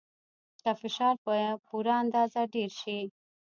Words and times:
که 0.61 0.69
فشار 0.81 1.15
په 1.23 1.33
پوره 1.65 1.93
اندازه 2.01 2.41
ډیر 2.53 2.71
شي. 2.81 2.99